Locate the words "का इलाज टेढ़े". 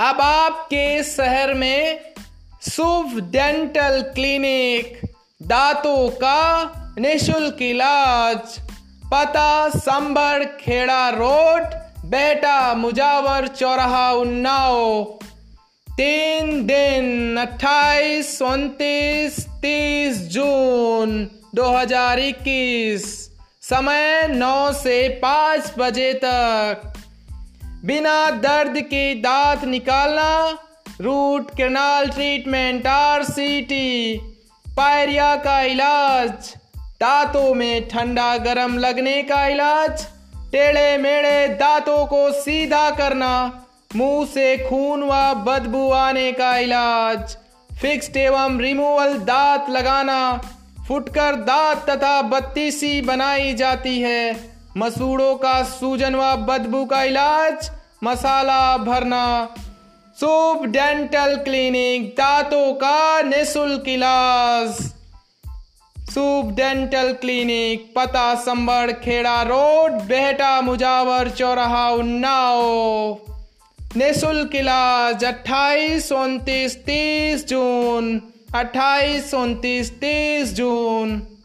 39.22-40.96